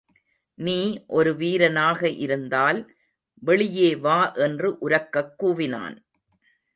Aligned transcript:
நீ 0.57 1.03
ஒரு 1.07 1.35
வீரனாக 1.35 2.09
இருந்தால் 2.09 2.79
வெளியே 3.33 3.95
வா 3.95 4.31
என்று 4.31 4.77
உரக்கக் 4.81 5.33
கூவினான். 5.43 5.97